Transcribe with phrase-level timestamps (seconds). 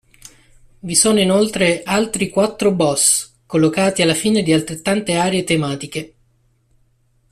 [0.79, 6.13] Vi sono, inoltre, altri quattro boss, collocati alla fine di altrettante aree tematiche.